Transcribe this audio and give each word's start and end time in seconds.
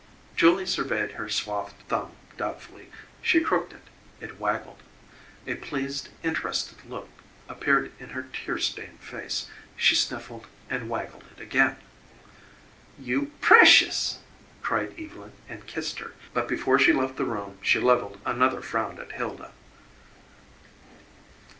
Julie 0.35 0.65
surveyed 0.65 1.11
her 1.11 1.29
swathed 1.29 1.75
thumb 1.87 2.13
doubtfully. 2.35 2.89
She 3.21 3.39
crooked 3.39 3.73
it; 3.73 3.83
it 4.19 4.39
waggled. 4.39 4.81
A 5.45 5.53
pleased, 5.53 6.09
interested 6.23 6.83
look 6.89 7.07
appeared 7.47 7.91
in 7.99 8.09
her 8.09 8.23
tear 8.33 8.57
stained 8.57 8.99
face. 8.99 9.47
She 9.77 9.93
sniffled 9.93 10.47
and 10.71 10.89
waggled 10.89 11.25
it 11.37 11.39
again. 11.39 11.75
"You 12.97 13.31
PRECIOUS!" 13.41 14.17
cried 14.63 14.97
Evylyn 14.99 15.33
and 15.47 15.67
kissed 15.67 15.99
her, 15.99 16.13
but 16.33 16.47
before 16.47 16.79
she 16.79 16.91
left 16.93 17.17
the 17.17 17.23
room 17.25 17.59
she 17.61 17.77
levelled 17.79 18.19
another 18.25 18.63
frown 18.63 18.97
at 18.99 19.11
Hilda. 19.11 19.51